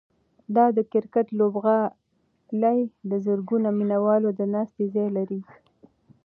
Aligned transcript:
دا 0.55 0.65
د 0.77 0.79
کرکټ 0.91 1.27
لوبغالی 1.39 2.79
د 3.11 3.11
زرګونو 3.25 3.69
مینه 3.77 3.97
والو 4.05 4.29
د 4.39 4.41
ناستې 4.53 4.85
ځای 4.95 5.09
لري. 5.17 5.39